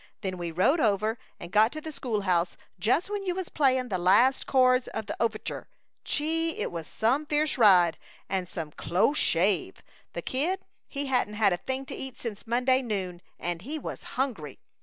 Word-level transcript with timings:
Then 0.21 0.39
we 0.39 0.49
rode 0.49 0.79
home 0.79 1.15
and 1.39 1.51
got 1.51 1.71
to 1.73 1.79
the 1.79 1.91
school 1.91 2.21
house 2.21 2.57
just 2.79 3.11
when 3.11 3.23
you 3.23 3.35
was 3.35 3.49
playing 3.49 3.89
the 3.89 3.99
last 3.99 4.47
chords 4.47 4.87
of 4.87 5.05
the 5.05 5.15
ov'rtcher. 5.19 5.65
Gee! 6.03 6.57
It 6.57 6.71
was 6.71 6.87
some 6.87 7.27
fierce 7.27 7.55
ride 7.55 7.99
and 8.27 8.49
some 8.49 8.71
close 8.71 9.19
shave! 9.19 9.83
The 10.13 10.23
Kid 10.23 10.61
he 10.87 11.05
hadn't 11.05 11.35
had 11.35 11.53
a 11.53 11.57
thing 11.57 11.85
to 11.85 11.93
eat 11.95 12.19
since 12.19 12.47
Monday 12.47 12.81
noon, 12.81 13.21
and 13.37 13.61
he 13.61 13.77
was 13.77 13.99
some 13.99 14.07
hungry! 14.13 14.57